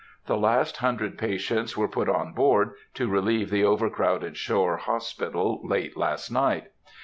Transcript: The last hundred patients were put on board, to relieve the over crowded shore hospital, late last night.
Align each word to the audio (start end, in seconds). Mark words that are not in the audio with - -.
The 0.25 0.35
last 0.35 0.77
hundred 0.77 1.15
patients 1.19 1.77
were 1.77 1.87
put 1.87 2.09
on 2.09 2.33
board, 2.33 2.71
to 2.95 3.07
relieve 3.07 3.51
the 3.51 3.63
over 3.63 3.87
crowded 3.87 4.35
shore 4.35 4.77
hospital, 4.77 5.61
late 5.63 5.95
last 5.95 6.31
night. 6.31 6.71